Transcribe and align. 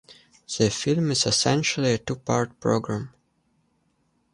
The 0.57 0.71
film 0.71 1.11
is 1.11 1.27
essentially 1.27 1.93
a 1.93 1.97
two-part 1.99 2.59
program. 2.59 3.13